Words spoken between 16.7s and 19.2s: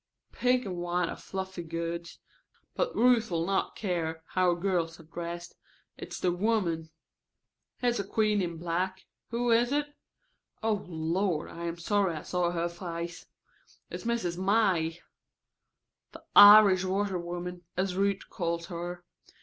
washerwoman, as Ruth calls her.